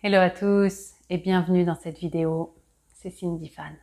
[0.00, 2.54] Hello à tous et bienvenue dans cette vidéo.
[2.94, 3.74] C'est Cindy Fan.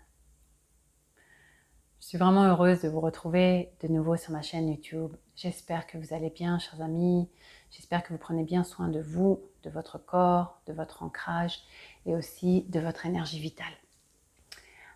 [1.99, 5.13] Je suis vraiment heureuse de vous retrouver de nouveau sur ma chaîne YouTube.
[5.35, 7.27] J'espère que vous allez bien, chers amis.
[7.69, 11.59] J'espère que vous prenez bien soin de vous, de votre corps, de votre ancrage
[12.05, 13.73] et aussi de votre énergie vitale.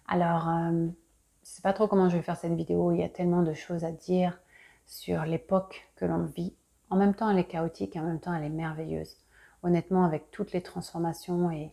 [0.07, 0.91] Alors, euh, je ne
[1.43, 2.93] sais pas trop comment je vais faire cette vidéo.
[2.93, 4.39] Il y a tellement de choses à dire
[4.86, 6.55] sur l'époque que l'on vit.
[6.89, 9.17] En même temps, elle est chaotique et en même temps, elle est merveilleuse
[9.64, 11.71] honnêtement, avec toutes les transformations et,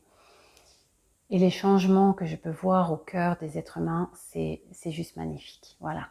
[1.29, 5.77] les changements que je peux voir au cœur des êtres humains, c'est juste magnifique.
[5.81, 6.07] Voilà.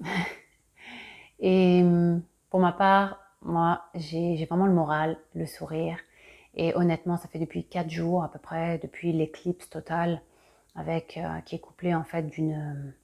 [1.40, 1.84] et
[2.48, 5.98] pour ma part, moi, j'ai vraiment le moral, le sourire.
[6.54, 10.22] Et honnêtement, ça fait depuis quatre jours à peu près, depuis l'éclipse totale,
[10.76, 12.94] avec euh, qui est couplée en fait d'une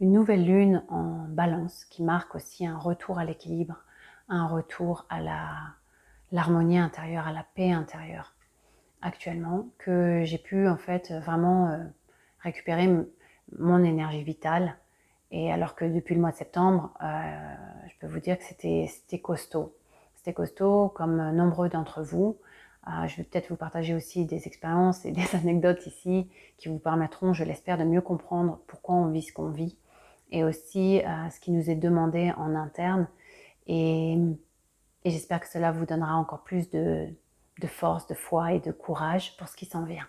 [0.00, 3.76] une nouvelle lune en balance, qui marque aussi un retour à l'équilibre,
[4.28, 5.50] un retour à la
[6.32, 8.34] l'harmonie intérieure, à la paix intérieure
[9.02, 11.78] actuellement, que j'ai pu en fait vraiment euh,
[12.40, 12.88] récupérer
[13.58, 14.76] mon énergie vitale.
[15.30, 17.54] Et alors que depuis le mois de septembre, euh,
[17.88, 19.74] je peux vous dire que c'était costaud.
[20.14, 22.38] C'était costaud comme nombreux d'entre vous.
[22.88, 26.78] Euh, je vais peut-être vous partager aussi des expériences et des anecdotes ici qui vous
[26.78, 29.76] permettront, je l'espère, de mieux comprendre pourquoi on vit ce qu'on vit
[30.32, 33.06] et aussi ce qui nous est demandé en interne.
[33.68, 34.18] Et
[35.06, 37.14] et j'espère que cela vous donnera encore plus de,
[37.68, 40.08] force, de foi et de courage pour ce qui s'en vient.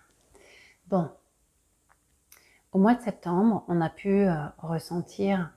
[0.87, 1.11] Bon,
[2.71, 5.51] au mois de septembre, on a pu euh, ressentir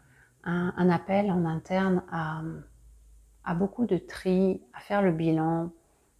[0.45, 5.71] un, appel en interne à, beaucoup de tri, à faire le bilan,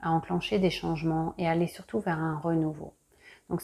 [0.01, 2.95] à enclencher des changements et aller surtout vers un renouveau.
[3.51, 3.61] Donc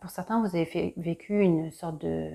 [0.00, 2.30] pour certains, vous avez vécu une sorte de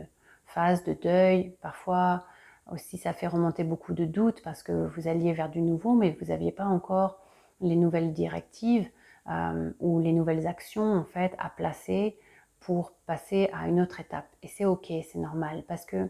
[0.46, 2.26] phase de deuil, parfois
[2.72, 6.18] aussi, ça fait remonter beaucoup de doutes parce que vous alliez vers du nouveau, mais
[6.20, 7.20] vous n'aviez pas encore
[7.62, 8.88] les nouvelles directives
[9.30, 12.18] euh, ou les nouvelles actions en fait à placer
[12.60, 14.28] pour passer à une autre étape.
[14.44, 16.10] Et c'est ok, c'est normal parce que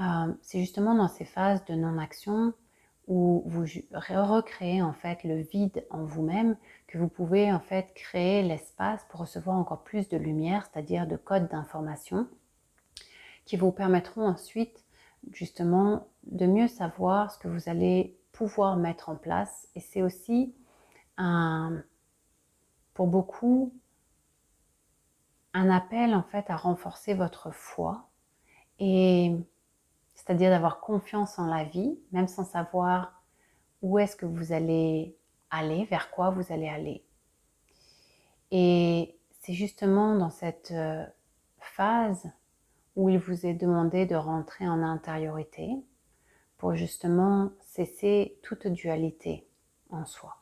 [0.00, 2.52] euh, c'est justement dans ces phases de non-action
[3.08, 3.64] où vous
[4.00, 6.56] recréez en fait le vide en vous-même
[6.86, 11.16] que vous pouvez en fait créer l'espace pour recevoir encore plus de lumière, c'est-à-dire de
[11.16, 12.28] codes d'information
[13.44, 14.84] qui vous permettront ensuite
[15.30, 19.68] justement de mieux savoir ce que vous allez pouvoir mettre en place.
[19.74, 20.54] Et c'est aussi
[21.16, 21.82] un,
[22.94, 23.74] pour beaucoup
[25.54, 28.08] un appel en fait à renforcer votre foi
[28.78, 29.36] et
[30.14, 33.22] c'est-à-dire d'avoir confiance en la vie, même sans savoir
[33.80, 35.16] où est-ce que vous allez
[35.50, 37.04] aller, vers quoi vous allez aller.
[38.50, 41.04] Et c'est justement dans cette euh,
[41.58, 42.30] phase
[42.96, 45.70] où il vous est demandé de rentrer en intériorité
[46.58, 49.46] pour justement cesser toute dualité
[49.90, 50.36] en soi.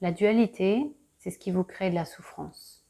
[0.00, 2.84] La dualité, c'est ce qui vous crée de la souffrance.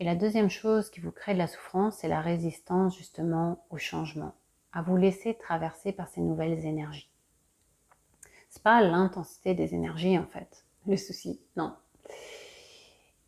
[0.00, 3.78] Et la deuxième chose qui vous crée de la souffrance, c'est la résistance justement au
[3.78, 4.34] changement,
[4.72, 7.10] à vous laisser traverser par ces nouvelles énergies.
[8.48, 11.74] C'est pas l'intensité des énergies en fait, le souci, non.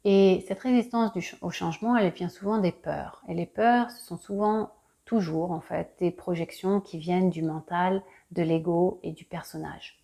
[0.04, 1.12] Et cette résistance
[1.42, 3.22] au changement, elle vient souvent des peurs.
[3.28, 4.72] Et les peurs, ce sont souvent,
[5.04, 10.02] toujours en fait, des projections qui viennent du mental, de l'ego et du personnage.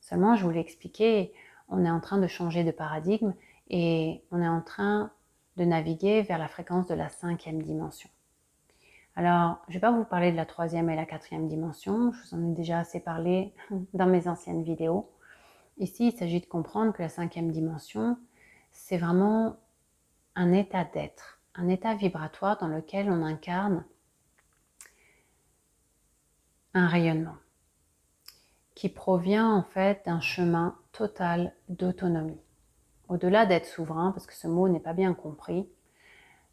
[0.00, 1.32] Seulement, je vous l'ai expliqué,
[1.68, 3.34] on est en train de changer de paradigme
[3.70, 5.10] et on est en train
[5.56, 8.08] de naviguer vers la fréquence de la cinquième dimension.
[9.16, 12.18] Alors, je ne vais pas vous parler de la troisième et la quatrième dimension, je
[12.22, 13.52] vous en ai déjà assez parlé
[13.94, 15.10] dans mes anciennes vidéos.
[15.78, 18.16] Ici, il s'agit de comprendre que la cinquième dimension,
[18.78, 19.56] c'est vraiment
[20.36, 23.84] un état d'être, un état vibratoire dans lequel on incarne
[26.74, 27.36] un rayonnement
[28.76, 32.40] qui provient en fait d'un chemin total d'autonomie.
[33.08, 35.68] Au-delà d'être souverain, parce que ce mot n'est pas bien compris,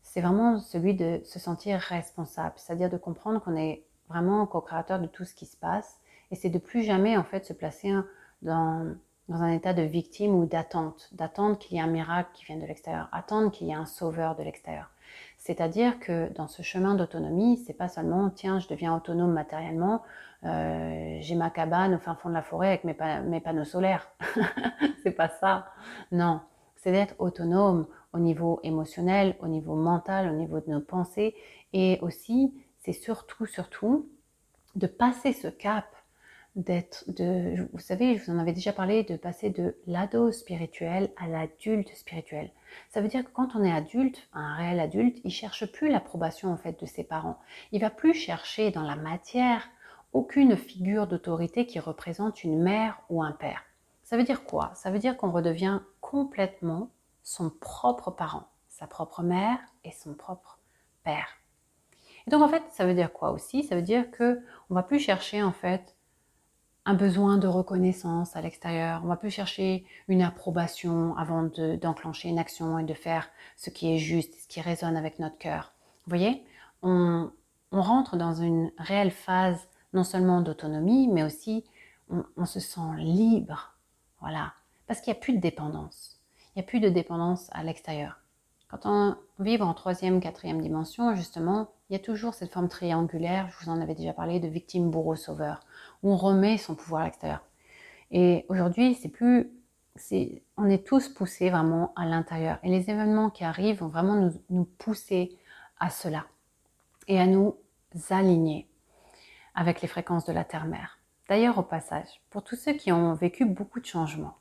[0.02, 5.08] c'est vraiment celui de se sentir responsable, c'est-à-dire de comprendre qu'on est vraiment co-créateur de
[5.08, 6.00] tout ce qui se passe,
[6.32, 7.94] et c'est de plus jamais en fait se placer
[8.42, 8.96] dans
[9.30, 12.60] dans un état de victime ou d'attente, d'attendre qu'il y ait un miracle qui vienne
[12.60, 14.92] de l'extérieur, attendre qu'il y ait un sauveur de l'extérieur.
[15.38, 20.02] C'est-à-dire que dans ce chemin d'autonomie, c'est pas seulement tiens, je deviens autonome matériellement,
[20.44, 22.96] euh, j'ai ma cabane au fin fond de la forêt avec mes,
[23.26, 24.12] mes panneaux solaires.
[25.04, 25.68] c'est pas ça.
[26.12, 26.42] Non,
[26.76, 31.36] c'est d'être autonome au niveau émotionnel, au niveau mental, au niveau de nos pensées,
[31.74, 34.08] et aussi, c'est surtout, surtout,
[34.76, 35.95] de passer ce cap
[36.56, 41.12] d'être de vous savez je vous en avais déjà parlé de passer de l'ado spirituel
[41.18, 42.52] à l'adulte spirituel.
[42.90, 46.52] Ça veut dire que quand on est adulte un réel adulte il cherche plus l'approbation
[46.52, 47.40] en fait de ses parents.
[47.72, 49.70] Il va plus chercher dans la matière
[50.14, 53.64] aucune figure d'autorité qui représente une mère ou un père.
[54.04, 54.72] Ça veut dire quoi?
[54.76, 56.90] Ça veut dire qu'on redevient complètement
[57.22, 60.60] son propre parent, sa propre mère et son propre
[61.04, 61.28] père.
[62.28, 63.64] Et donc en fait, ça veut dire quoi aussi?
[63.64, 65.96] Ça veut dire que on va plus chercher en fait
[66.86, 69.02] un besoin de reconnaissance à l'extérieur.
[69.04, 71.44] On va plus chercher une approbation avant
[71.82, 75.38] d'enclencher une action et de faire ce qui est juste, ce qui résonne avec notre
[75.38, 75.74] cœur.
[76.06, 76.46] Vous voyez,
[76.84, 77.32] on,
[77.72, 81.66] on rentre dans une réelle phase non seulement d'autonomie, mais aussi
[82.10, 83.76] on, on, se sent libre.
[84.20, 84.54] Voilà.
[84.86, 86.22] Parce qu'il n'y a plus de dépendance.
[86.56, 88.20] Il n'y a plus de dépendance à l'extérieur.
[88.82, 93.48] Quand on vit en troisième, quatrième dimension, justement, il y a toujours cette forme triangulaire,
[93.50, 95.62] je vous en avais déjà parlé, de victime, bourreau, sauveur,
[96.04, 97.42] où on remet son pouvoir à l'extérieur.
[98.12, 99.50] Et aujourd'hui, c'est plus,
[100.58, 102.58] on est tous poussés vraiment à l'intérieur.
[102.64, 105.38] Et les événements qui arrivent vont vraiment nous, nous pousser
[105.80, 106.26] à cela
[107.08, 107.56] et à nous
[108.10, 108.68] aligner
[109.54, 111.00] avec les fréquences de la Terre-Mère.
[111.30, 114.36] D'ailleurs, au passage, pour tous ceux qui ont vécu beaucoup de changements,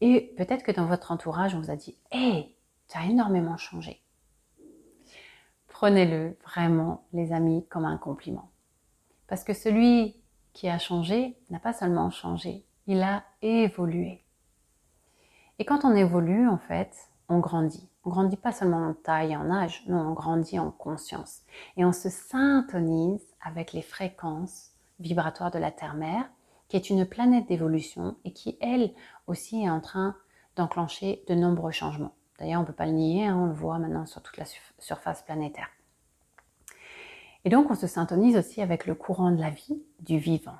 [0.00, 2.54] et peut-être que dans votre entourage, on vous a dit Hé, hey,
[2.96, 4.02] as énormément changé.
[5.68, 8.50] Prenez-le vraiment, les amis, comme un compliment.
[9.26, 10.16] Parce que celui
[10.52, 14.24] qui a changé n'a pas seulement changé, il a évolué.
[15.58, 16.96] Et quand on évolue, en fait,
[17.28, 17.88] on grandit.
[18.04, 21.40] On grandit pas seulement en taille et en âge, non, on grandit en conscience.
[21.76, 26.28] Et on se syntonise avec les fréquences vibratoires de la Terre-Mère,
[26.68, 28.92] qui est une planète d'évolution et qui, elle
[29.26, 30.16] aussi, est en train
[30.56, 32.14] d'enclencher de nombreux changements.
[32.38, 34.44] D'ailleurs, on ne peut pas le nier, hein, on le voit maintenant sur toute la
[34.78, 35.68] surface planétaire.
[37.44, 40.56] Et donc, on se syntonise aussi avec le courant de la vie, du vivant.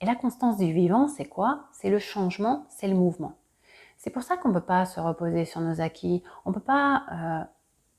[0.00, 1.68] Et la constance du vivant, c'est quoi?
[1.72, 3.38] C'est le changement, c'est le mouvement.
[3.96, 6.60] C'est pour ça qu'on ne peut pas se reposer sur nos acquis, on ne peut
[6.60, 7.44] pas euh,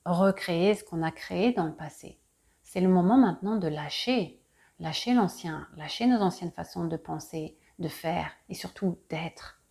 [0.05, 2.19] recréer ce qu'on a créé dans le passé.
[2.63, 4.41] C'est le moment maintenant de lâcher,
[4.79, 9.61] lâcher l'ancien, lâcher nos anciennes façons de penser, de faire et surtout d'être.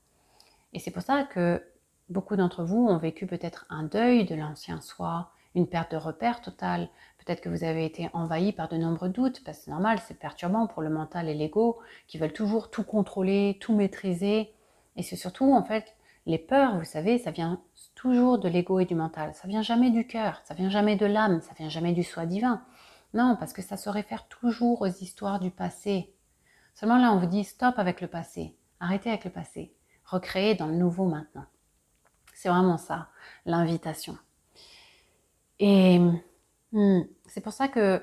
[0.74, 1.62] Et c'est pour ça que
[2.10, 6.40] Beaucoup d'entre vous ont vécu peut-être un deuil de l'ancien soi, une perte de repère
[6.40, 6.88] totale.
[7.18, 10.18] Peut-être que vous avez été envahi par de nombreux doutes, parce que c'est normal, c'est
[10.18, 14.54] perturbant pour le mental et l'ego, qui veulent toujours tout contrôler, tout maîtriser.
[14.96, 17.60] Et c'est surtout, en fait, les peurs, vous savez, ça vient
[17.94, 19.34] toujours de l'ego et du mental.
[19.34, 22.24] Ça vient jamais du cœur, ça vient jamais de l'âme, ça vient jamais du soi
[22.24, 22.62] divin.
[23.12, 26.14] Non, parce que ça se réfère toujours aux histoires du passé.
[26.74, 30.66] Seulement là, on vous dit stop avec le passé, arrêtez avec le passé, recréez dans
[30.66, 31.44] le nouveau maintenant.
[32.38, 33.08] C'est vraiment ça,
[33.46, 34.16] l'invitation.
[35.58, 35.98] Et
[36.70, 38.00] hmm, c'est pour ça que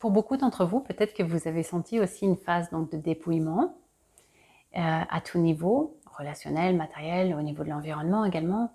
[0.00, 3.78] pour beaucoup d'entre vous, peut-être que vous avez senti aussi une phase donc, de dépouillement
[4.76, 8.72] euh, à tout niveau, relationnel, matériel, au niveau de l'environnement également,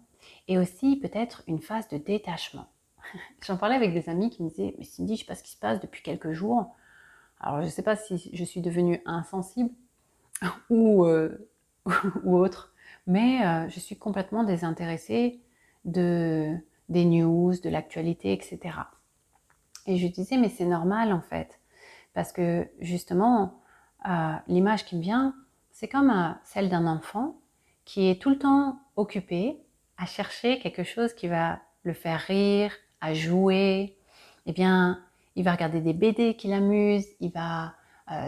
[0.48, 2.68] et aussi peut-être une phase de détachement.
[3.46, 5.52] J'en parlais avec des amis qui me disaient, mais Cindy, je sais pas ce qui
[5.52, 6.74] se passe depuis quelques jours.
[7.42, 9.72] Alors je ne sais pas si je suis devenue insensible
[10.70, 11.50] ou, euh,
[12.24, 12.71] ou autre,
[13.08, 15.42] mais euh, je suis complètement désintéressée
[15.86, 16.56] de,
[16.90, 18.60] des news, de l'actualité, etc.
[19.88, 21.60] Et je disais, mais c'est normal en fait,
[22.14, 23.62] parce que justement,
[24.08, 25.36] euh, l'image qui me vient,
[25.72, 27.38] c'est comme euh, celle d'un enfant
[27.86, 29.58] qui est tout le temps occupé
[29.98, 32.72] à chercher quelque chose qui va le faire rire,
[33.02, 33.98] à jouer.
[34.46, 35.04] Eh bien,
[35.36, 37.74] il va regarder des BD qui l'amusent, il va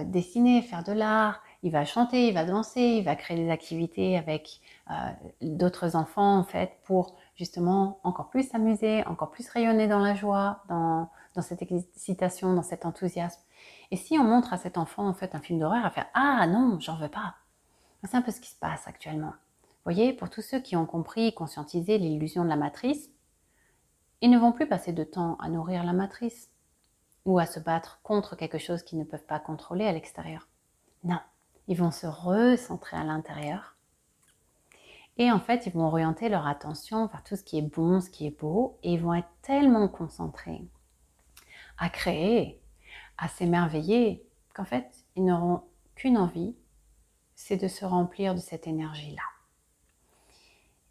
[0.05, 4.17] dessiner, faire de l'art, il va chanter, il va danser, il va créer des activités
[4.17, 4.59] avec
[4.91, 4.93] euh,
[5.41, 10.61] d'autres enfants en fait pour justement encore plus s'amuser, encore plus rayonner dans la joie,
[10.67, 13.41] dans, dans cette excitation, dans cet enthousiasme.
[13.91, 16.45] Et si on montre à cet enfant en fait un film d'horreur, à faire ah
[16.47, 17.35] non, j'en veux pas.
[18.03, 19.33] C'est un peu ce qui se passe actuellement.
[19.61, 23.09] Vous voyez, pour tous ceux qui ont compris, conscientisé l'illusion de la matrice,
[24.19, 26.49] ils ne vont plus passer de temps à nourrir la matrice
[27.23, 30.49] ou à se battre contre quelque chose qu'ils ne peuvent pas contrôler à l'extérieur.
[31.05, 31.19] Non,
[31.67, 33.75] ils vont se recentrer à l'intérieur.
[35.17, 38.09] Et en fait, ils vont orienter leur attention vers tout ce qui est bon, ce
[38.09, 40.61] qui est beau, et ils vont être tellement concentrés
[41.77, 42.61] à créer,
[43.17, 45.63] à s'émerveiller, qu'en fait, ils n'auront
[45.95, 46.55] qu'une envie,
[47.35, 49.23] c'est de se remplir de cette énergie-là.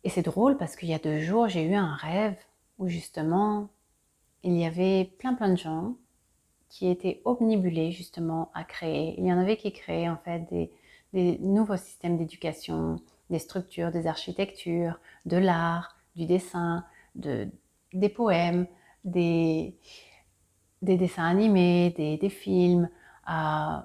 [0.05, 2.37] Et c'est drôle parce qu'il y a deux jours, j'ai eu un rêve
[2.79, 3.69] où justement,
[4.43, 5.97] il y avait plein plein de gens
[6.73, 9.15] qui étaient omnibulés justement à créer.
[9.19, 10.73] Il y en avait qui créaient en fait des,
[11.41, 12.97] nouveaux systèmes d'éducation,
[13.29, 17.47] des structures, des architectures, de l'art, du dessin, de,
[17.93, 18.67] des poèmes,
[19.05, 19.77] des,
[20.81, 22.89] des dessins animés, des, films,
[23.29, 23.79] euh,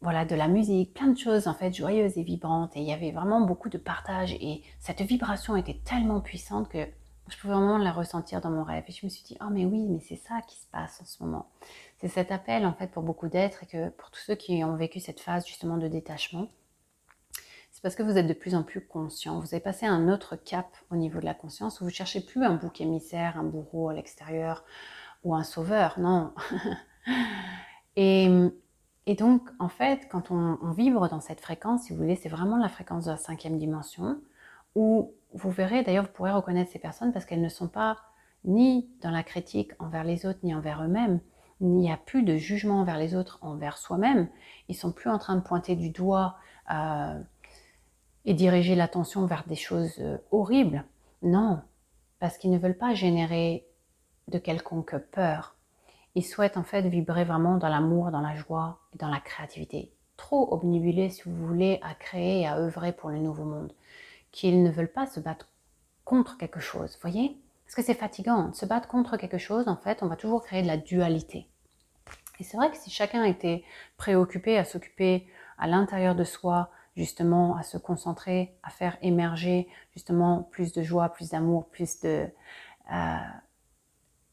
[0.00, 2.76] voilà, de la musique, plein de choses en fait joyeuses et vibrantes.
[2.76, 6.88] Et il y avait vraiment beaucoup de partage et cette vibration était tellement puissante que
[7.28, 8.84] je pouvais vraiment la ressentir dans mon rêve.
[8.88, 11.04] Et je me suis dit, oh mais oui, mais c'est ça qui se passe en
[11.04, 11.46] ce moment.
[12.02, 14.74] C'est cet appel en fait pour beaucoup d'êtres et que pour tous ceux qui ont
[14.74, 16.48] vécu cette phase justement de détachement,
[17.70, 19.38] c'est parce que vous êtes de plus en plus conscient.
[19.38, 22.20] Vous avez passé un autre cap au niveau de la conscience où vous ne cherchez
[22.20, 24.64] plus un bouc émissaire, un bourreau à l'extérieur
[25.22, 25.98] ou un sauveur.
[26.00, 26.32] Non.
[27.96, 28.28] et,
[29.06, 32.28] et, donc, en fait, quand on, on, vibre dans cette fréquence, si vous voulez, c'est
[32.28, 34.20] vraiment la fréquence de la cinquième dimension
[34.74, 37.98] où vous verrez, d'ailleurs, vous pourrez reconnaître ces personnes parce qu'elles ne sont pas
[38.44, 41.20] ni dans la critique envers les autres ni envers eux-mêmes.
[41.62, 44.28] Il n'y a plus de jugement envers les autres, envers soi-même.
[44.68, 46.36] Ils sont plus en train de pointer du doigt
[46.72, 47.20] euh,
[48.24, 50.84] et diriger l'attention vers des choses euh, horribles.
[51.22, 51.62] Non,
[52.18, 53.64] parce qu'ils ne veulent pas générer
[54.26, 55.54] de quelconque peur.
[56.16, 59.92] Ils souhaitent en fait vibrer vraiment dans l'amour, dans la joie et dans la créativité.
[60.16, 63.72] Trop obnubilés, si vous voulez, à créer et à œuvrer pour le nouveau monde.
[64.32, 65.48] Qu'ils ne veulent pas se battre
[66.04, 67.38] contre quelque chose, voyez?
[67.66, 68.52] Parce que c'est fatigant.
[68.52, 71.46] Se battre contre quelque chose, en fait, on va toujours créer de la dualité.
[72.40, 73.64] Et c'est vrai que si chacun était
[73.96, 75.26] préoccupé à s'occuper
[75.58, 81.08] à l'intérieur de soi justement à se concentrer, à faire émerger justement plus de joie,
[81.08, 82.26] plus d'amour, plus de,
[82.92, 83.16] euh,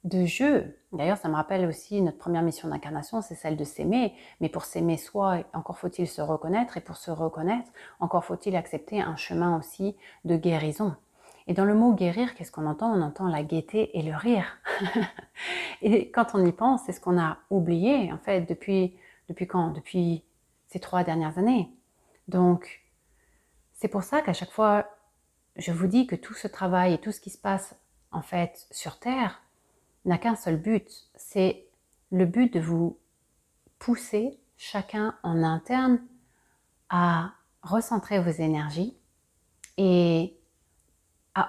[0.04, 0.78] de jeu.
[0.92, 4.14] D'ailleurs, ça me rappelle aussi notre première mission d'incarnation, c'est celle de s'aimer.
[4.42, 6.78] Mais pour s'aimer soi, encore faut-il se reconnaître.
[6.78, 10.96] Et pour se reconnaître, encore faut-il accepter un chemin aussi de guérison.
[11.50, 12.94] Et dans le mot guérir, qu'est-ce qu'on entend?
[12.94, 14.46] On entend la gaieté et le rire.
[15.82, 18.96] et quand on y pense, c'est ce qu'on a oublié, en fait, depuis,
[19.30, 19.72] depuis quand?
[19.72, 20.24] Depuis
[20.68, 21.72] ces trois dernières années.
[22.28, 22.84] Donc,
[23.74, 24.88] c'est pour ça qu'à chaque fois,
[25.56, 27.76] je vous dis que tout ce travail et tout ce qui se passe
[28.12, 29.42] en fait sur Terre
[30.06, 31.66] n'a qu'un seul but, c'est
[32.12, 33.00] le but de vous
[33.80, 36.00] pousser chacun en interne
[36.90, 38.96] à recentrer vos énergies
[39.78, 40.39] et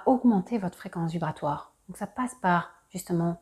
[0.06, 1.72] augmenter votre fréquence vibratoire.
[1.88, 3.40] Donc ça passe par justement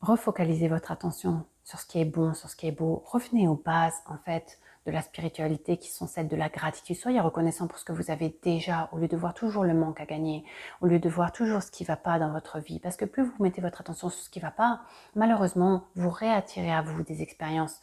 [0.00, 3.02] refocaliser votre attention sur ce qui est bon, sur ce qui est beau.
[3.06, 6.96] Revenez aux bases, en fait, de la spiritualité qui sont celles de la gratitude.
[6.96, 10.00] Soyez reconnaissant pour ce que vous avez déjà, au lieu de voir toujours le manque
[10.00, 10.44] à gagner,
[10.80, 12.80] au lieu de voir toujours ce qui ne va pas dans votre vie.
[12.80, 14.80] Parce que plus vous mettez votre attention sur ce qui ne va pas,
[15.14, 17.80] malheureusement, vous réattirez à vous des expériences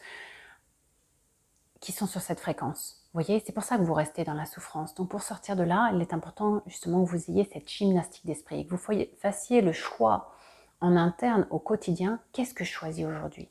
[1.80, 2.99] qui sont sur cette fréquence.
[3.12, 4.94] Vous voyez, c'est pour ça que vous restez dans la souffrance.
[4.94, 8.66] Donc pour sortir de là, il est important justement que vous ayez cette gymnastique d'esprit,
[8.66, 10.32] que vous fassiez le choix
[10.80, 13.48] en interne au quotidien, qu'est-ce que je choisis aujourd'hui?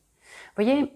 [0.55, 0.93] Vous voyez,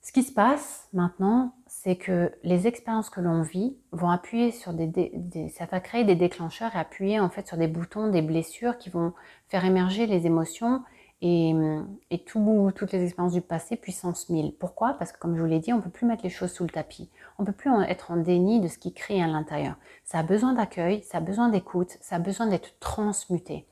[0.00, 4.72] ce qui se passe maintenant, c'est que les expériences que l'on vit vont appuyer sur
[4.72, 8.78] des, ça va créer des déclencheurs et appuyer en fait sur des boutons, des blessures
[8.78, 9.12] qui vont
[9.48, 10.84] faire émerger les émotions
[11.22, 14.54] et, tout, toutes les expériences du passé puissance 1000.
[14.54, 14.94] Pourquoi?
[14.94, 16.70] Parce que comme je vous l'ai dit, on peut plus mettre les choses sous le
[16.70, 17.10] tapis.
[17.38, 19.76] On peut plus être en déni de ce qui crée à l'intérieur.
[20.04, 23.66] Ça a besoin d'accueil, ça a besoin d'écoute, ça a besoin d'être transmuté.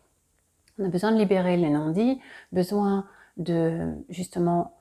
[0.78, 2.20] On a besoin de libérer les non-dits,
[2.52, 4.76] besoin de justement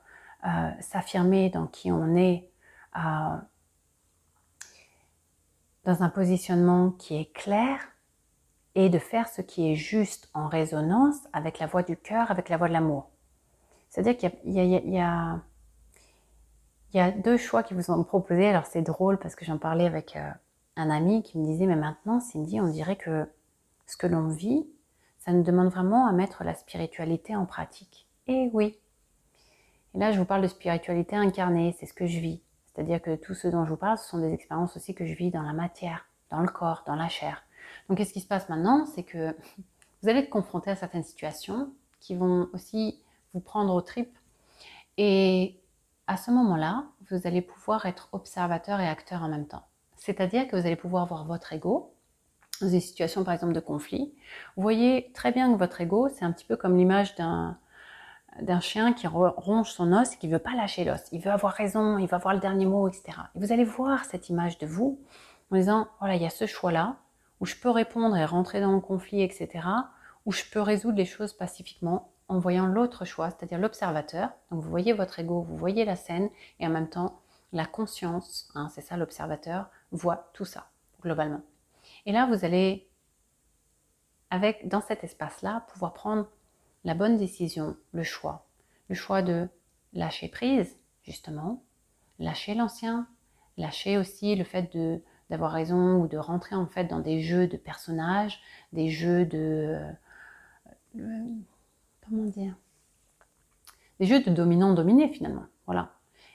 [0.46, 2.48] euh, s'affirmer dans qui on est,
[2.96, 3.36] euh,
[5.84, 7.78] dans un positionnement qui est clair
[8.74, 12.48] et de faire ce qui est juste en résonance avec la voix du cœur, avec
[12.48, 13.10] la voix de l'amour.
[13.88, 15.40] C'est-à-dire qu'il y, a,
[17.12, 18.48] deux choix qui vous sont proposés.
[18.48, 20.28] Alors c'est drôle parce que j'en parlais avec euh,
[20.76, 23.28] un ami qui me disait, mais maintenant, Cindy, on dirait que
[23.86, 24.66] ce que l'on vit,
[25.18, 28.08] ça nous demande vraiment à mettre la spiritualité en pratique.
[28.26, 28.76] Et oui.
[29.94, 32.42] Et là, je vous parle de spiritualité incarnée, c'est ce que je vis.
[32.66, 35.14] C'est-à-dire que tout ce dont je vous parle, ce sont des expériences aussi que je
[35.14, 37.43] vis dans la matière, dans le corps, dans la chair.
[37.88, 38.86] Donc, qu'est-ce qui se passe maintenant?
[38.86, 39.34] C'est que
[40.02, 43.00] vous allez être confronté à certaines situations qui vont aussi
[43.32, 44.16] vous prendre aux tripes.
[44.96, 45.60] Et
[46.06, 49.66] à ce moment-là, vous allez pouvoir être observateur et acteur en même temps.
[49.96, 51.92] C'est-à-dire que vous allez pouvoir voir votre ego
[52.60, 54.14] dans une situation, par exemple, de conflit.
[54.56, 57.58] Vous voyez très bien que votre ego, c'est un petit peu comme l'image d'un
[58.40, 61.00] d'un chien qui ronge son os et qui veut pas lâcher l'os.
[61.12, 63.04] Il veut avoir raison, il veut avoir le dernier mot, etc.
[63.34, 64.98] Et vous allez voir cette image de vous
[65.50, 66.96] en disant, voilà, il y a ce choix-là,
[67.44, 69.68] où je peux répondre et rentrer dans le conflit, etc.,
[70.24, 74.30] où je peux résoudre les choses pacifiquement en voyant l'autre choix, c'est-à-dire l'observateur.
[74.50, 77.20] Donc vous voyez votre ego, vous voyez la scène, et en même temps,
[77.52, 80.70] la conscience, hein, c'est ça l'observateur, voit tout ça,
[81.02, 81.42] globalement.
[82.06, 82.88] Et là, vous allez,
[84.30, 86.26] avec, dans cet espace-là, pouvoir prendre
[86.84, 88.46] la bonne décision, le choix.
[88.88, 89.50] Le choix de
[89.92, 91.62] lâcher prise, justement,
[92.18, 93.06] lâcher l'ancien,
[93.58, 97.46] lâcher aussi le fait de d'avoir raison ou de rentrer en fait dans des jeux
[97.46, 98.40] de personnages,
[98.72, 99.80] des jeux de
[100.96, 101.24] euh,
[102.06, 102.54] comment dire
[104.00, 105.92] des jeux de dominant-dominé finalement, voilà.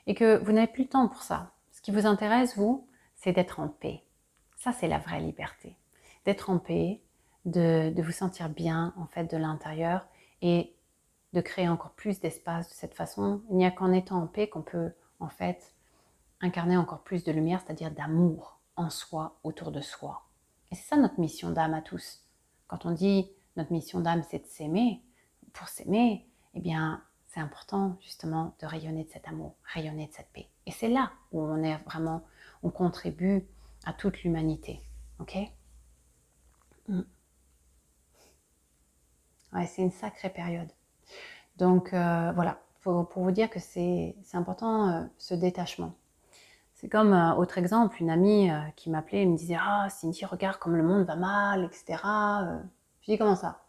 [0.08, 1.52] Et que vous n'avez plus le temps pour ça.
[1.72, 4.04] Ce qui vous intéresse, vous, c'est d'être en paix.
[4.56, 5.76] Ça, c'est la vraie liberté.
[6.26, 7.02] D'être en paix,
[7.46, 10.08] de, de vous sentir bien en fait de l'intérieur
[10.42, 10.74] et
[11.34, 13.42] de créer encore plus d'espace de cette façon.
[13.50, 15.74] Il n'y a qu'en étant en paix qu'on peut en fait
[16.42, 20.24] incarner encore plus de lumière, c'est-à-dire d'amour en soi, autour de soi.
[20.72, 22.24] Et c'est ça notre mission d'âme à tous.
[22.68, 25.04] Quand on dit notre mission d'âme, c'est de s'aimer,
[25.52, 30.32] pour s'aimer, eh bien, c'est important justement de rayonner de cet amour, rayonner de cette
[30.32, 30.48] paix.
[30.66, 32.24] Et c'est là où on est vraiment,
[32.64, 33.46] on contribue
[33.84, 34.82] à toute l'humanité.
[35.20, 35.38] Ok?
[36.88, 37.02] Mm.
[39.54, 40.72] Ouais, c'est une sacrée période.
[41.58, 45.94] Donc euh, voilà, pour, vous dire que c'est important euh, ce détachement.
[46.80, 50.60] C'est comme, euh, autre exemple, une amie qui m'appelait et me disait Ah, Cindy, regarde
[50.60, 52.02] comme le monde va mal, etc.
[53.02, 53.66] je dis Comment ça?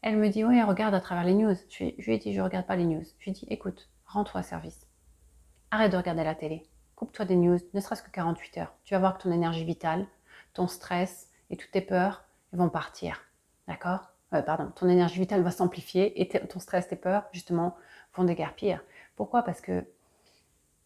[0.00, 1.54] Elle me dit Oui, regarde à travers les news.
[1.68, 3.04] Je, je lui ai dit Je regarde pas les news.
[3.18, 4.86] Je lui ai dit Écoute, rends-toi service.
[5.72, 6.66] Arrête de regarder la télé.
[6.96, 8.72] Coupe-toi des news, ne serait-ce que 48 heures.
[8.84, 10.06] Tu vas voir que ton énergie vitale,
[10.54, 13.20] ton stress et toutes tes peurs vont partir.
[13.68, 14.08] D'accord?
[14.32, 17.76] Euh, Pardon, ton énergie vitale va s'amplifier et ton stress, tes peurs, justement,
[18.14, 18.82] vont déguerpir.
[19.16, 19.42] Pourquoi?
[19.42, 19.84] Parce que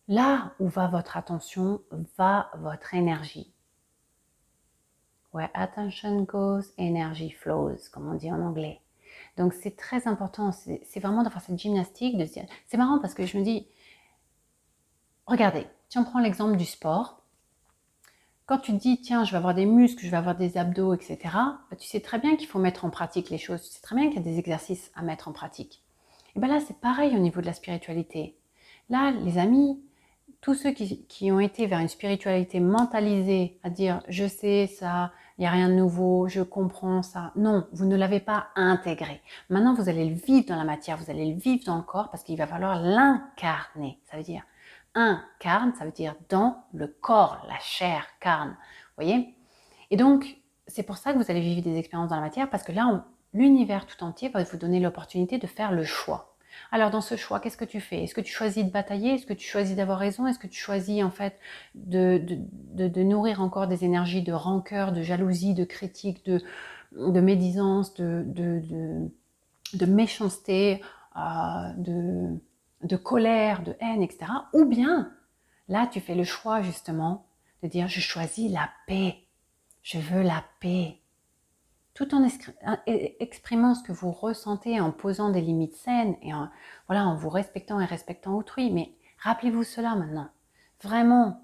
[0.09, 1.83] là où va votre attention,
[2.17, 3.53] va votre énergie.
[5.33, 8.81] Where attention goes, energy flows, comme on dit en anglais.
[9.37, 12.17] Donc c'est très important, c'est vraiment d'avoir cette gymnastique,
[12.67, 13.69] c'est marrant parce que je me dis,
[15.27, 17.23] regardez, si on prend l'exemple du sport,
[18.47, 20.95] quand tu te dis, tiens, je vais avoir des muscles, je vais avoir des abdos,
[20.95, 23.61] etc., bah, tu sais très bien qu'il faut mettre en pratique les choses.
[23.63, 25.83] Tu sais très bien qu'il y a des exercices à mettre en pratique.
[26.35, 28.39] Et bien là, c'est pareil au niveau de la spiritualité.
[28.89, 29.83] Là, les amis,
[30.41, 35.43] tous ceux qui, ont été vers une spiritualité mentalisée, à dire, je sais ça, il
[35.43, 37.33] n'y a rien de nouveau, je comprends ça.
[37.37, 39.21] Non, vous ne l'avez pas intégré.
[39.51, 42.11] Maintenant, vous allez le vivre dans la matière, vous allez le vivre dans le corps
[42.11, 43.99] parce qu'il va falloir l'incarner.
[44.11, 44.43] Ça veut dire,
[44.95, 48.51] incarne, ça veut dire dans le corps, la chair carne.
[48.51, 49.35] Vous voyez?
[49.91, 52.63] Et donc, c'est pour ça que vous allez vivre des expériences dans la matière, parce
[52.63, 56.28] que là, l'univers tout entier va vous donner l'opportunité de faire le choix.
[56.71, 58.05] Alors dans ce choix, qu'est-ce que tu fais?
[58.05, 59.15] Est-ce que tu choisis de batailler?
[59.15, 60.27] Est-ce que tu choisis d'avoir raison?
[60.27, 61.39] Est-ce que tu choisis en fait
[61.75, 66.41] de, nourrir encore des énergies de rancœur, de jalousie, de critique, de,
[67.21, 68.25] médisance, de,
[69.87, 70.83] méchanceté,
[71.17, 72.33] euh,
[72.83, 74.27] de colère, de haine, etc.
[74.53, 75.13] Ou bien,
[75.69, 77.27] là, tu fais le choix justement
[77.63, 79.17] de dire, je choisis la paix.
[79.83, 80.99] Je veux la paix.
[81.99, 82.25] Tout en
[82.87, 86.49] exprimant ce que vous ressentez, en posant des limites saines et en,
[86.87, 88.71] voilà, en vous respectant et respectant autrui.
[88.71, 90.29] Mais rappelez-vous cela maintenant.
[90.81, 91.43] Vraiment,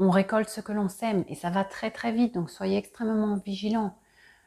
[0.00, 2.34] on récolte ce que l'on sème et ça va très très vite.
[2.34, 3.96] Donc soyez extrêmement vigilants.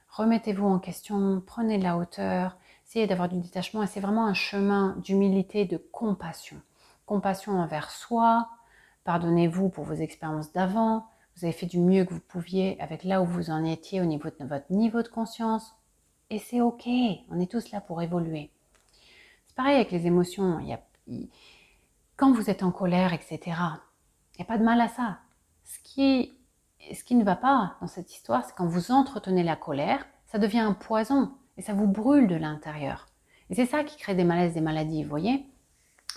[0.10, 4.34] Remettez-vous en question, prenez de la hauteur, essayez d'avoir du détachement et c'est vraiment un
[4.34, 6.62] chemin d'humilité, de compassion.
[7.06, 8.49] Compassion envers soi,
[9.06, 11.08] pardonnez-vous pour vos expériences d'avant,
[11.39, 14.06] vous avez fait du mieux que vous pouviez avec là où vous en étiez au
[14.06, 15.73] niveau de votre niveau de conscience
[16.30, 16.86] et c'est ok,
[17.30, 18.52] on est tous là pour évoluer.
[19.47, 20.60] C'est pareil avec les émotions,
[22.17, 25.19] quand vous êtes en colère, etc., il n'y a pas de mal à ça.
[25.63, 26.34] Ce qui,
[27.12, 30.73] ne va pas dans cette histoire, c'est quand vous entretenez la colère, ça devient un
[30.73, 33.08] poison et ça vous brûle de l'intérieur.
[33.49, 35.45] Et c'est ça qui crée des malaises, des maladies, vous voyez?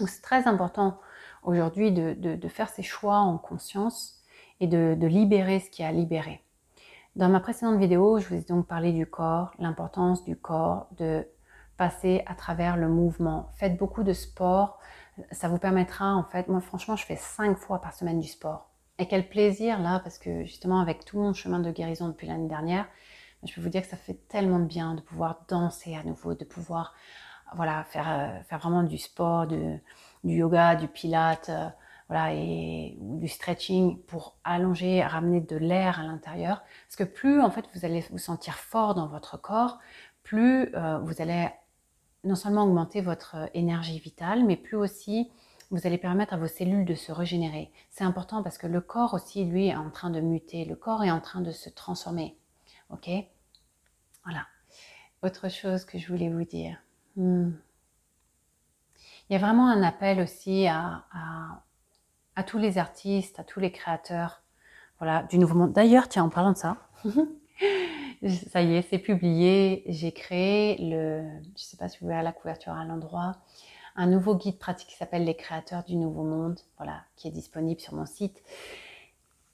[0.01, 0.99] C'est très important
[1.45, 4.22] aujourd'hui de, faire ces choix en conscience
[4.63, 6.41] et de, libérer ce qui a libéré.
[7.17, 11.27] Dans ma précédente vidéo, je vous ai donc parlé du corps, l'importance du corps, de
[11.77, 13.51] passer à travers le mouvement.
[13.55, 14.79] Faites beaucoup de sport,
[15.33, 18.71] ça vous permettra en fait, moi franchement je fais cinq fois par semaine du sport.
[19.01, 22.49] Et quel plaisir là, parce que justement avec tout mon chemin de guérison depuis l'année
[22.49, 22.87] dernière,
[23.45, 26.35] je peux vous dire que ça fait tellement de bien de pouvoir danser à nouveau,
[26.35, 26.95] de pouvoir
[27.57, 29.83] voilà, faire, euh, vraiment du sport, du
[30.23, 31.69] yoga, du pilate, euh,
[32.09, 36.63] voilà, et, du stretching pour allonger, ramener de l'air à l'intérieur.
[36.87, 39.79] Parce que plus en fait vous allez vous sentir fort dans votre corps,
[40.23, 41.49] plus euh, vous allez
[42.25, 45.31] non seulement augmenter votre énergie vitale, mais plus aussi
[45.73, 47.73] vous allez permettre à vos cellules de se régénérer.
[47.91, 51.03] C'est important parce que le corps aussi, lui, est en train de muter, le corps
[51.03, 52.37] est en train de se transformer.
[52.91, 53.09] Ok?
[54.25, 54.47] Voilà.
[55.23, 56.77] Autre chose que je voulais vous dire.
[57.17, 57.53] Hmm.
[59.29, 61.07] Il y a vraiment un appel aussi à,
[62.43, 64.43] tous les artistes, à tous les créateurs
[64.99, 65.73] voilà, du Nouveau Monde.
[65.73, 66.77] D'ailleurs, tiens, en parlant de ça,
[68.51, 69.83] ça y est, c'est publié.
[69.87, 73.37] J'ai créé le, je ne sais pas si vous verrez la couverture à l'endroit,
[73.97, 77.81] un nouveau guide pratique qui s'appelle Les créateurs du Nouveau Monde, voilà, qui est disponible
[77.81, 78.43] sur mon site.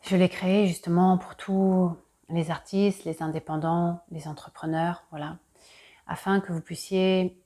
[0.03, 1.97] Je l'ai créé justement pour tous
[2.29, 5.39] les artistes, les indépendants, les entrepreneurs, voilà,
[6.07, 7.43] afin que vous puissiez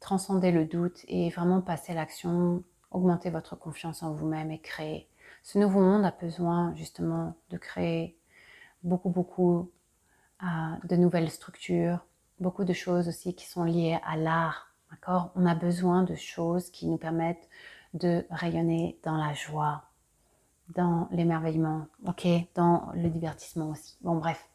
[0.00, 5.08] transcender le doute et vraiment passer à l'action, augmenter votre confiance en vous-même et créer.
[5.42, 8.18] Ce nouveau monde a besoin justement de créer
[8.82, 9.70] beaucoup, beaucoup
[10.42, 10.46] euh,
[10.84, 12.04] de nouvelles structures,
[12.40, 14.72] beaucoup de choses aussi qui sont liées à l'art.
[14.90, 15.30] D'accord?
[15.34, 17.48] On a besoin de choses qui nous permettent
[17.94, 19.84] de rayonner dans la joie,
[20.74, 23.96] dans l'émerveillement, ok, dans le divertissement aussi.
[24.02, 24.48] Bon, bref.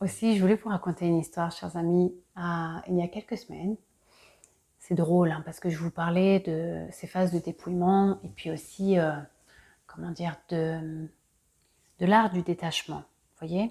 [0.00, 3.76] Aussi, je voulais vous raconter une histoire, chers amis, il y a quelques semaines.
[4.82, 8.50] C'est drôle hein, parce que je vous parlais de ces phases de dépouillement et puis
[8.50, 9.12] aussi, euh,
[9.86, 11.06] comment dire, de,
[12.00, 12.96] l'art du détachement.
[12.96, 13.70] Vous voyez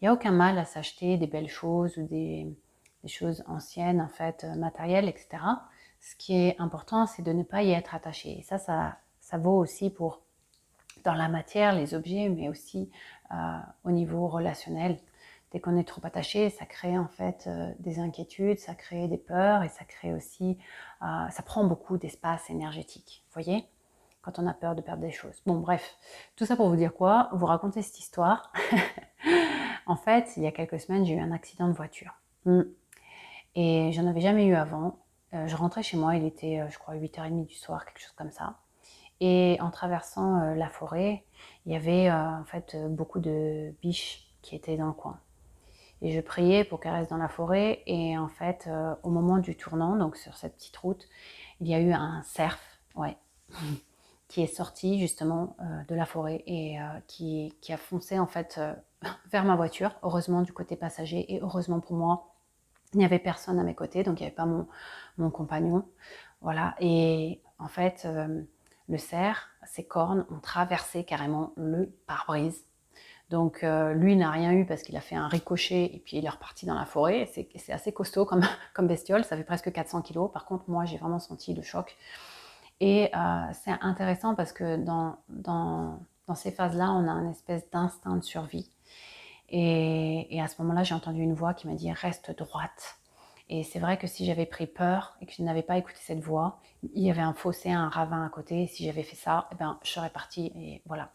[0.00, 2.56] Il n'y a aucun mal à s'acheter des belles choses ou des,
[3.06, 5.28] choses anciennes, en fait, euh, matérielles, etc.
[6.00, 8.38] Ce qui est important, c'est de ne pas y être attaché.
[8.38, 10.22] Et ça, ça, ça vaut aussi pour
[11.04, 12.90] dans la matière, les objets, mais aussi
[13.30, 14.98] euh, au niveau relationnel.
[15.52, 19.16] Dès qu'on est trop attaché, ça crée en fait euh, des inquiétudes, ça crée des
[19.18, 20.58] peurs et ça crée aussi,
[21.02, 23.24] euh, ça prend beaucoup d'espace énergétique.
[23.26, 23.64] Vous voyez
[24.22, 25.40] Quand on a peur de perdre des choses.
[25.46, 25.96] Bon, bref,
[26.34, 27.30] tout ça pour vous dire quoi?
[27.32, 28.52] Vous raconter cette histoire.
[29.86, 32.14] en fait, il y a quelques semaines, j'ai eu un accident de voiture.
[32.44, 32.62] Hmm.
[33.54, 34.98] Et j'en avais jamais eu avant.
[35.32, 38.58] je rentrais chez moi, il était, je crois, 8h30 du soir, quelque chose comme ça.
[39.20, 41.24] Et en traversant euh, la forêt,
[41.64, 45.18] il y avait euh, en fait euh, beaucoup de biches qui étaient dans le coin.
[46.02, 47.82] Et je priais pour qu'elles restent dans la forêt.
[47.86, 48.68] Et en fait,
[49.02, 51.08] au moment du tournant, donc sur cette petite route,
[51.60, 52.58] il y a eu un cerf,
[52.94, 53.16] ouais,
[54.28, 55.56] qui est sorti justement
[55.88, 58.60] de la forêt et qui, qui, a foncé en fait
[59.32, 59.92] vers ma voiture.
[60.02, 62.34] Heureusement du côté passager et heureusement pour moi,
[62.92, 64.66] il n'y avait personne à mes côtés, donc il n'y avait pas mon,
[65.16, 65.88] mon compagnon.
[66.42, 66.74] Voilà.
[66.78, 68.06] Et en fait,
[68.88, 72.64] le cerf, ses cornes ont traversé carrément le pare-brise.
[73.28, 76.24] Donc euh, lui n'a rien eu parce qu'il a fait un ricochet et puis il
[76.24, 77.28] est reparti dans la forêt.
[77.32, 78.24] C'est assez costaud
[78.74, 80.30] comme, bestiole, ça fait presque 400 kilos.
[80.32, 81.96] Par contre, moi, j'ai vraiment senti le choc.
[82.80, 85.98] Et euh, c'est intéressant parce que dans, dans,
[86.34, 88.70] ces phases-là, on a une espèce d'instinct de survie.
[89.48, 92.98] Et, à ce moment-là, j'ai entendu une voix qui m'a dit reste droite.
[93.48, 96.18] Et c'est vrai que si j'avais pris peur et que je n'avais pas écouté cette
[96.18, 96.58] voix,
[96.94, 98.66] il y avait un fossé, un ravin à côté.
[98.66, 100.52] Si j'avais fait ça, eh ben, je serais partie.
[100.56, 101.10] Et voilà.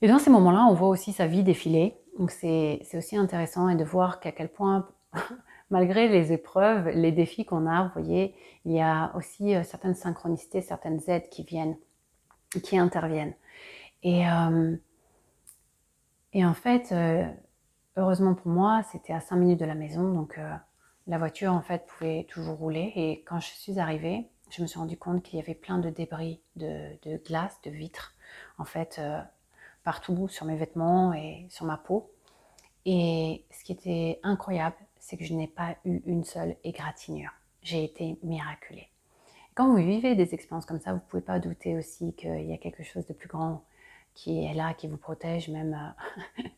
[0.00, 1.96] Et dans ces moments-là, on voit aussi sa vie défiler.
[2.18, 4.88] Donc c'est aussi intéressant et de voir qu'à quel point,
[5.70, 8.34] malgré les épreuves, les défis qu'on a, vous voyez,
[8.64, 11.76] il y a aussi euh, certaines synchronicités, certaines aides qui viennent,
[12.62, 13.34] qui interviennent.
[14.02, 14.76] Et, euh,
[16.32, 17.24] et en fait, euh,
[17.96, 20.40] heureusement pour moi, c'était à 5 minutes de la maison, donc
[21.06, 24.78] la voiture en fait pouvait toujours rouler et quand je suis arrivée, je me suis
[24.78, 28.14] rendu compte qu'il y avait plein de débris de, glace, de vitres
[28.58, 29.00] en fait
[29.88, 32.12] partout sur mes vêtements et sur ma peau.
[32.84, 37.30] Et ce qui était incroyable, c'est que je n'ai pas eu une seule égratignure.
[37.62, 38.90] J'ai été miraculée.
[39.54, 42.52] Quand vous vivez des expériences comme ça, vous ne pouvez pas douter aussi qu'il y
[42.52, 43.64] a quelque chose de plus grand
[44.12, 45.94] qui est là, qui vous protège, même,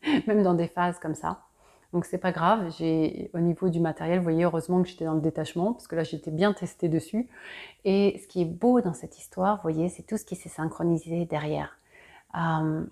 [0.05, 1.45] euh, même dans des phases comme ça.
[1.93, 2.69] Donc c'est pas grave.
[2.77, 5.95] J'ai au niveau du matériel, vous voyez, heureusement que j'étais dans le détachement parce que
[5.95, 7.29] là j'étais bien testée dessus.
[7.85, 10.49] Et ce qui est beau dans cette histoire, vous voyez, c'est tout ce qui s'est
[10.49, 11.77] synchronisé derrière.
[12.35, 12.85] Euh,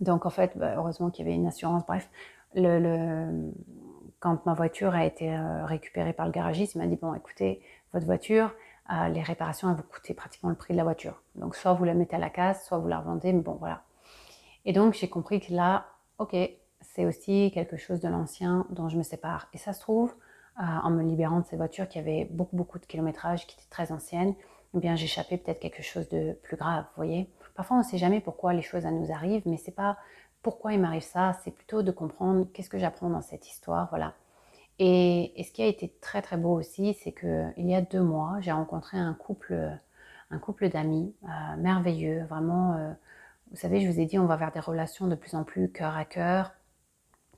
[0.00, 1.84] donc en fait, bah, heureusement qu'il y avait une assurance.
[1.86, 2.08] Bref,
[4.20, 7.60] quand ma voiture a été euh, récupérée par le garagiste, il m'a dit bon, écoutez,
[7.92, 8.52] votre voiture,
[8.90, 11.22] euh, les réparations elles vous coûter pratiquement le prix de la voiture.
[11.34, 13.32] Donc soit vous la mettez à la casse, soit vous la revendez.
[13.32, 13.82] Mais bon, voilà.
[14.64, 15.86] Et donc j'ai compris que là,
[16.18, 16.36] ok,
[16.80, 19.48] c'est aussi quelque chose de l'ancien dont je me sépare.
[19.52, 20.14] Et ça se trouve,
[20.60, 23.70] euh, en me libérant de ces voitures qui avaient beaucoup, beaucoup de kilométrage, qui étaient
[23.70, 24.34] très anciennes,
[24.74, 27.30] eh bien j'échappais peut-être quelque chose de plus grave, vous voyez.
[27.58, 29.96] Parfois, on ne sait jamais pourquoi les choses nous arrivent, mais c'est pas
[30.42, 34.14] pourquoi il m'arrive ça, c'est plutôt de comprendre qu'est-ce que j'apprends dans cette histoire, voilà.
[34.78, 38.00] Et, ce qui a été très très beau aussi, c'est que il y a deux
[38.00, 39.76] mois, j'ai rencontré un couple,
[40.30, 42.74] un couple d'amis euh, merveilleux, vraiment.
[42.74, 42.92] Euh,
[43.50, 45.68] vous savez, je vous ai dit, on va vers des relations de plus en plus
[45.72, 46.52] cœur à cœur,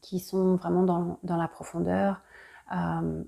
[0.03, 2.21] qui sont vraiment dans, la profondeur
[2.77, 3.25] euh,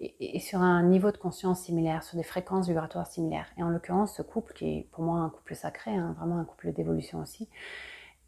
[0.00, 3.46] et, sur un niveau de conscience similaire, sur des fréquences vibratoires similaires.
[3.58, 6.44] Et en l'occurrence, ce couple, qui est pour moi un couple sacré, hein, vraiment un
[6.44, 7.48] couple d'évolution aussi,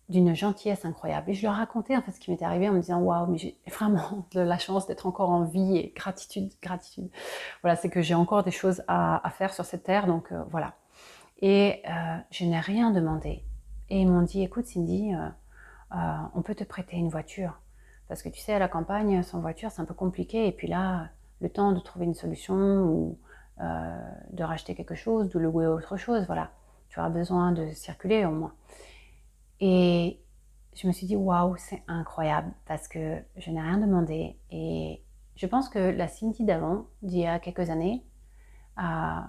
[0.08, 1.30] d'une gentillesse incroyable.
[1.30, 3.38] Et je leur racontais en fait ce qui m'était arrivé en me disant waouh, mais
[3.38, 7.10] j'ai vraiment de la chance d'être encore en vie et gratitude, gratitude.
[7.62, 10.74] Voilà, c'est que j'ai encore des choses à, faire sur cette terre, donc euh, voilà.
[11.40, 13.42] Et euh, je n'ai rien demandé.
[13.88, 15.96] Et ils m'ont dit écoute Cindy, euh,
[16.34, 17.58] on peut te prêter une voiture.
[18.08, 20.46] Parce que tu sais, à la campagne, sans voiture, c'est un peu compliqué.
[20.46, 21.08] Et puis là,
[21.42, 23.18] le temps de trouver une solution ou
[23.60, 26.50] euh, de racheter quelque chose, de louer autre chose, voilà.
[26.88, 28.54] Tu auras besoin de circuler au moins.
[29.60, 30.20] Et
[30.74, 34.36] je me suis dit, waouh, c'est incroyable parce que je n'ai rien demandé.
[34.50, 35.02] Et
[35.36, 38.04] je pense que la Cindy d'avant, d'il y a quelques années,
[38.78, 38.82] euh,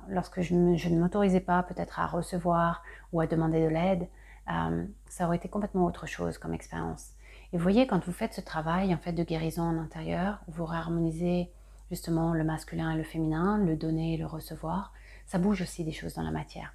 [0.08, 4.08] lorsque je ne m'autorisais pas peut-être à recevoir ou à demander de l'aide,
[4.52, 7.12] euh, ça aurait été complètement autre chose comme expérience.
[7.52, 10.66] Et vous voyez, quand vous faites ce travail en fait de guérison en intérieur, vous
[10.66, 11.52] réharmonisez
[11.90, 14.94] justement le masculin et le féminin, le donner et le recevoir,
[15.26, 16.74] ça bouge aussi des choses dans la matière.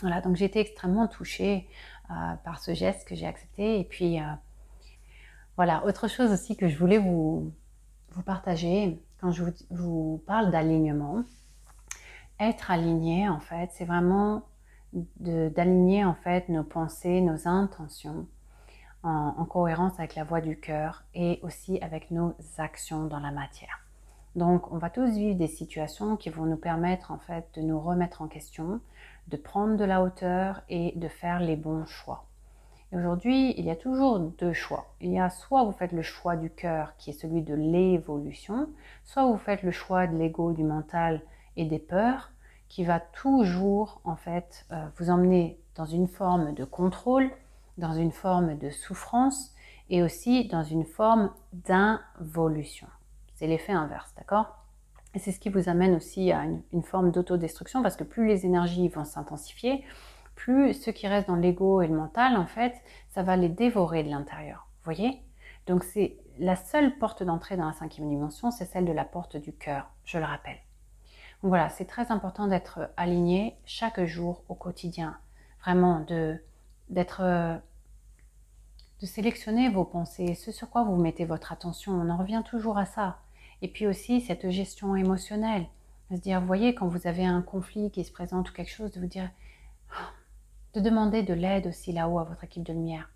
[0.00, 1.68] Voilà, donc j'ai été extrêmement touchée
[2.44, 3.80] par ce geste que j'ai accepté.
[3.80, 4.18] Et puis,
[5.56, 7.52] voilà, autre chose aussi que je voulais vous,
[8.24, 11.24] partager quand je vous, parle d'alignement.
[12.38, 14.42] Être aligné, en fait, c'est vraiment
[14.92, 18.26] d'aligner en fait nos pensées, nos intentions
[19.02, 23.30] en, en, cohérence avec la voix du cœur et aussi avec nos actions dans la
[23.30, 23.85] matière.
[24.36, 27.80] Donc, on va tous vivre des situations qui vont nous permettre en fait de nous
[27.80, 28.80] remettre en question,
[29.28, 32.26] de prendre de la hauteur et de faire les bons choix.
[32.92, 34.94] Aujourd'hui, il y a toujours deux choix.
[35.00, 38.68] Il y a soit vous faites le choix du cœur qui est celui de l'évolution,
[39.04, 41.22] soit vous faites le choix de l'ego, du mental
[41.56, 42.30] et des peurs
[42.68, 47.30] qui va toujours en fait euh, vous emmener dans une forme de contrôle,
[47.78, 49.54] dans une forme de souffrance
[49.88, 52.88] et aussi dans une forme d'involution.
[53.36, 54.56] C'est l'effet inverse, d'accord?
[55.14, 58.44] Et c'est ce qui vous amène aussi à une, forme d'autodestruction parce que plus les
[58.44, 59.84] énergies vont s'intensifier,
[60.34, 62.74] plus ce qui reste dans l'ego et le mental, en fait,
[63.08, 64.68] ça va les dévorer de l'intérieur.
[64.84, 65.22] Voyez?
[65.66, 69.36] Donc c'est la seule porte d'entrée dans la cinquième dimension, c'est celle de la porte
[69.36, 70.58] du cœur, je le rappelle.
[71.42, 75.16] Donc voilà, c'est très important d'être aligné chaque jour au quotidien.
[75.60, 76.42] Vraiment, de
[76.88, 77.22] d'être
[79.00, 81.92] de sélectionner vos pensées, ce sur quoi vous mettez votre attention.
[81.92, 83.18] On en revient toujours à ça.
[83.62, 85.66] Et puis aussi cette gestion émotionnelle.
[86.10, 88.70] De se dire, vous voyez, quand vous avez un conflit qui se présente ou quelque
[88.70, 89.28] chose, de vous dire,
[90.74, 93.10] de demander de l'aide aussi là-haut à votre équipe de lumière.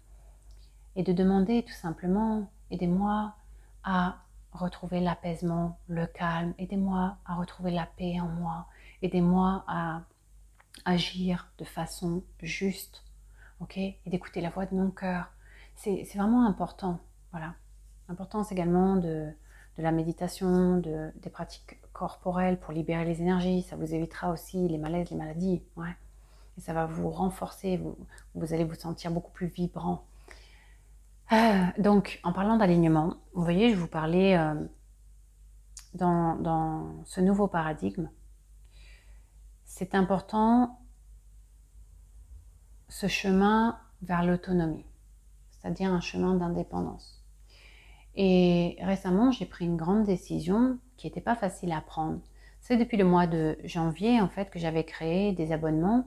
[0.96, 3.34] Et de demander tout simplement, aidez-moi
[3.84, 4.16] à
[4.52, 8.66] retrouver l'apaisement, le calme, aidez-moi à retrouver la paix en moi,
[9.02, 10.02] aidez-moi à
[10.84, 13.04] agir de façon juste,
[13.60, 15.30] ok Et d'écouter la voix de mon cœur.
[15.76, 16.98] C'est vraiment important,
[17.30, 17.54] voilà.
[18.08, 19.32] Important, c'est également de,
[19.78, 23.62] de, la méditation, de, des pratiques corporelles pour libérer les énergies.
[23.62, 25.96] Ça vous évitera aussi les malaises, les maladies, ouais
[26.60, 27.96] ça va vous renforcer, vous,
[28.34, 30.04] vous allez vous sentir beaucoup plus vibrant.
[31.32, 34.54] Euh, donc, en parlant d'alignement, vous voyez, je vous parlais euh,
[35.94, 38.10] dans, dans, ce nouveau paradigme.
[39.64, 40.80] C'est important
[42.88, 44.84] ce chemin vers l'autonomie,
[45.50, 47.19] c'est-à-dire un chemin d'indépendance.
[48.22, 52.20] Et récemment, j'ai pris une grande décision qui n'était pas facile à prendre.
[52.60, 56.06] C'est depuis le mois de janvier, en fait, que j'avais créé des abonnements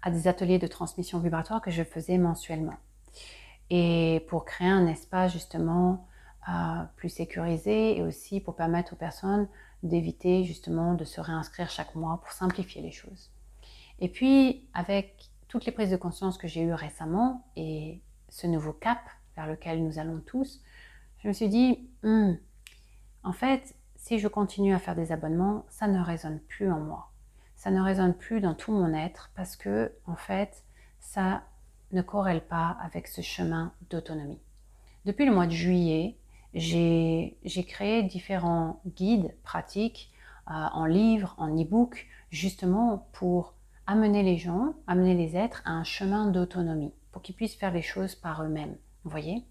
[0.00, 2.78] à des ateliers de transmission vibratoire que je faisais mensuellement.
[3.68, 6.08] Et pour créer un espace justement
[6.48, 9.46] euh, plus sécurisé et aussi pour permettre aux personnes
[9.82, 13.30] d'éviter justement de se réinscrire chaque mois pour simplifier les choses.
[13.98, 18.72] Et puis avec toutes les prises de conscience que j'ai eues récemment et ce nouveau
[18.72, 19.00] cap
[19.36, 20.62] vers lequel nous allons tous,
[21.22, 22.34] je me suis dit, hmm,
[23.24, 27.10] en fait, si je continue à faire des abonnements, ça ne résonne plus en moi
[27.58, 30.64] ça ne résonne plus dans tout mon être parce que, en fait,
[31.00, 31.42] ça
[31.90, 34.38] ne corrèle pas avec ce chemin d'autonomie.
[35.04, 36.16] Depuis le mois de juillet,
[36.54, 40.12] j'ai créé différents guides pratiques
[40.48, 43.54] euh, en livres, en e-book, justement pour
[43.88, 47.82] amener les gens, amener les êtres à un chemin d'autonomie, pour qu'ils puissent faire les
[47.82, 48.76] choses par eux-mêmes.
[49.02, 49.44] Vous voyez?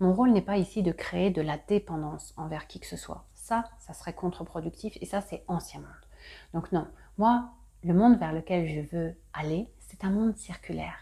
[0.00, 3.24] Mon rôle n'est pas ici de créer de la dépendance envers qui que ce soit.
[3.34, 5.90] Ça, ça serait contre-productif et ça, c'est ancien monde.
[6.52, 6.86] Donc non,
[7.18, 7.50] moi,
[7.84, 10.96] le monde vers lequel je veux aller, c'est un monde circulaire,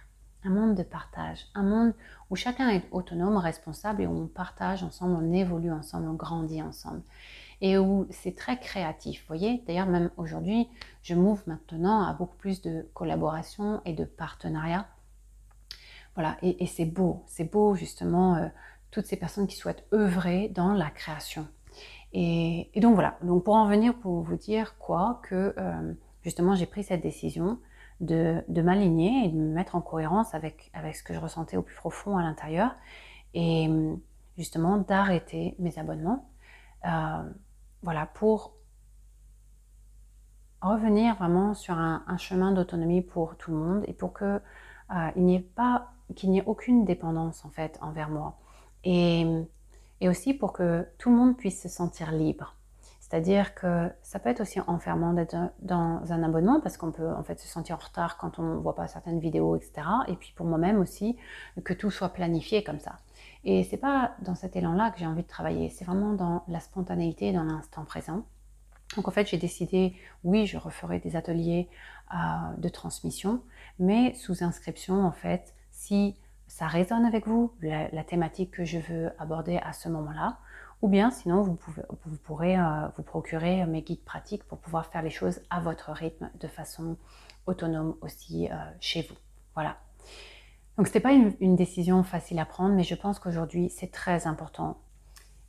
[0.45, 1.95] un monde de partage, un monde
[2.31, 6.63] où chacun est autonome, responsable et où on partage ensemble, on évolue ensemble, on grandit
[6.63, 7.03] ensemble.
[7.61, 10.69] Et où c'est très créatif, vous voyez D'ailleurs, même aujourd'hui,
[11.03, 14.89] je m'ouvre maintenant à beaucoup plus de collaboration et de partenariat.
[16.15, 18.49] Voilà, et, c'est beau, c'est beau justement euh,
[18.93, 21.49] toutes ces personnes qui souhaitent œuvrer dans la création.
[22.13, 26.67] Et, donc voilà, donc pour en venir, pour vous dire quoi, que euh, justement j'ai
[26.67, 27.59] pris cette décision
[28.01, 31.63] de, m'aligner et de me mettre en cohérence avec, avec ce que je ressentais au
[31.63, 32.77] plus profond à l'intérieur
[33.33, 33.71] et
[34.37, 36.29] justement d'arrêter mes abonnements.
[36.85, 37.23] Euh,
[37.83, 38.55] voilà, pour
[40.61, 44.41] revenir vraiment sur un, chemin d'autonomie pour tout le monde et pour que
[44.95, 48.37] euh, n'y ait pas qu'il n'y ait aucune dépendance en fait envers moi
[48.85, 52.57] et aussi pour que tout le monde puisse se sentir libre.
[53.13, 57.23] C'est-à-dire que ça peut être aussi enfermant d'être dans un abonnement parce qu'on peut en
[57.23, 59.87] fait se sentir en retard quand on ne voit pas certaines vidéos, etc.
[60.09, 61.19] Et puis pour moi-même aussi,
[61.63, 62.97] que tout soit planifié comme ça.
[63.45, 66.59] Et c'est pas dans cet élan-là que j'ai envie de travailler, c'est vraiment dans la
[66.61, 68.25] spontanéité, dans l'instant présent.
[68.97, 71.69] Donc en fait, j'ai décidé, oui, je referai des ateliers
[72.15, 72.17] euh,
[72.57, 73.43] de transmission,
[73.79, 79.11] mais sous inscription en fait, si ça résonne avec vous, la, thématique que je veux
[79.19, 80.39] aborder à ce moment-là.
[80.83, 84.87] Ou bien sinon, vous, pouvez, vous pourrez euh, vous procurer mes guides pratiques pour pouvoir
[84.87, 86.97] faire les choses à votre rythme de façon
[87.47, 89.15] autonome aussi euh, chez vous.
[89.55, 89.77] Voilà.
[90.77, 94.27] Donc ce n'était pas une, décision facile à prendre, mais je pense qu'aujourd'hui c'est très
[94.27, 94.79] important.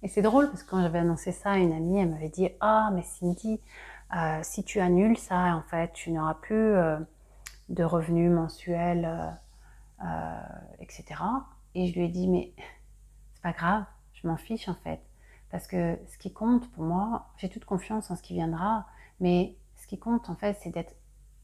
[0.03, 2.49] Et c'est drôle parce que quand j'avais annoncé ça à une amie, elle m'avait dit
[2.59, 3.59] Ah, mais Cindy,
[4.15, 6.75] euh, si tu annules ça, en fait, tu n'auras plus
[7.69, 9.37] de revenus mensuels
[10.03, 10.41] euh,
[10.79, 11.21] etc.
[11.75, 12.53] Et je lui ai dit, mais
[13.33, 14.99] c'est pas grave, je m'en fiche en fait.
[15.49, 18.87] Parce que ce qui compte pour moi, j'ai toute confiance en ce qui viendra,
[19.19, 20.95] mais ce qui compte en fait, c'est d'être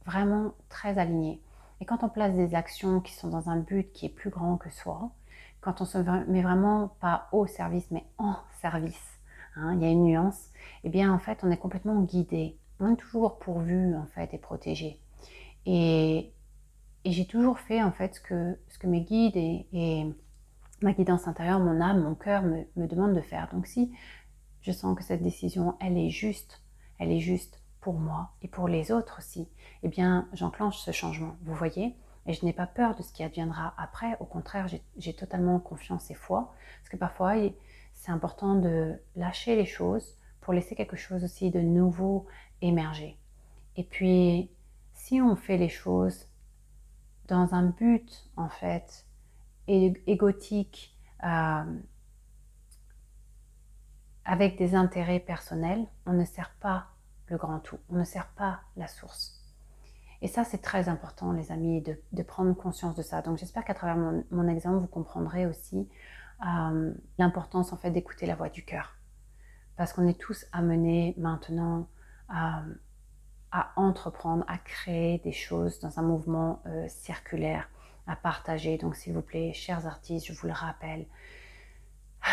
[0.06, 1.42] vraiment très aligné.
[1.82, 4.58] Et quand on place des actions qui sont dans un but qui est plus grand
[4.58, 5.12] que soi,
[5.62, 9.20] quand on se met vraiment pas au service, mais en service,
[9.56, 10.50] hein, il y a une nuance,
[10.84, 12.58] eh bien en fait, on est complètement guidé.
[12.80, 15.00] On est toujours pourvu en fait et protégé.
[15.66, 16.32] Et
[17.10, 20.06] et j'ai toujours fait en fait ce que, ce que mes guides et,
[20.84, 23.50] ma guidance intérieure, mon âme, mon cœur me, me demandent de faire.
[23.52, 23.92] Donc si
[24.62, 26.62] je sens que cette décision, elle est juste,
[27.00, 29.50] elle est juste pour moi et pour les autres aussi,
[29.82, 31.96] eh bien j'enclenche ce changement, vous voyez
[32.28, 34.16] et je n'ai pas peur de ce qui adviendra après.
[34.20, 34.68] Au contraire,
[34.98, 36.54] j'ai totalement confiance et foi.
[36.80, 37.34] Parce que parfois,
[37.94, 42.28] c'est important de lâcher les choses pour laisser quelque chose aussi de nouveau
[42.62, 43.18] émerger.
[43.78, 44.52] Et puis,
[44.94, 46.29] si on fait les choses
[47.30, 49.06] dans un but en fait
[49.68, 51.80] égotique euh,
[54.26, 56.88] avec des intérêts personnels, on ne sert pas
[57.28, 59.36] le grand tout, on ne sert pas la source.
[60.22, 63.22] Et ça, c'est très important, les amis, de, prendre conscience de ça.
[63.22, 63.96] Donc, j'espère qu'à travers
[64.32, 65.88] mon, exemple, vous comprendrez aussi
[66.46, 68.96] euh, l'importance en fait d'écouter la voix du cœur,
[69.78, 71.88] parce qu'on est tous amenés maintenant
[72.28, 72.64] à
[73.52, 77.70] à entreprendre, à créer des choses dans un mouvement euh, circulaire,
[78.08, 78.78] à partager.
[78.78, 81.06] Donc s'il vous plaît, chers artistes, je vous le rappelle,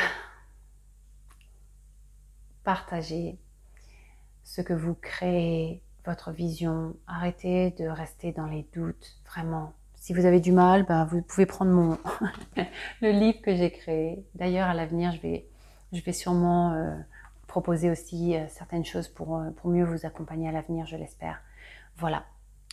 [2.65, 3.39] partagez
[4.45, 6.97] ce que vous créez, votre vision.
[7.07, 9.73] Arrêtez de rester dans les doutes, vraiment.
[9.97, 11.99] Si vous avez du mal, ben, vous pouvez prendre mon
[13.03, 14.25] le livre que j'ai créé.
[14.35, 15.49] D'ailleurs, à l'avenir, je vais,
[15.93, 16.95] je vais sûrement euh,
[17.57, 21.41] proposer aussi euh, certaines choses pour, euh, pour mieux vous accompagner à l'avenir, je l'espère.
[21.97, 22.25] Voilà.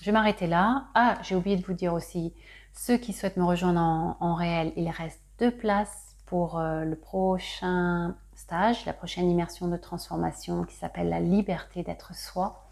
[0.02, 0.88] Je vais m'arrêter là.
[0.94, 2.34] Ah, j'ai oublié de vous dire aussi,
[2.74, 8.18] ceux qui souhaitent me rejoindre en, réel, il reste deux places pour euh, le prochain
[8.36, 12.68] stage, la prochaine immersion de transformation qui s'appelle La liberté d'être soi,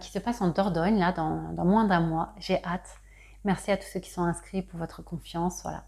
[0.00, 2.34] qui se passe en Dordogne, là, dans, dans moins d'un mois.
[2.38, 2.98] J'ai hâte.
[3.44, 5.62] Merci à tous ceux qui sont inscrits pour votre confiance.
[5.62, 5.84] Voilà.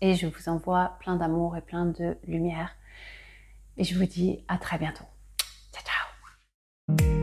[0.00, 2.70] Et je vous envoie plein d'amour et plein de lumière.
[3.78, 5.04] Et je vous dis à très bientôt.
[5.72, 7.17] Ciao, ciao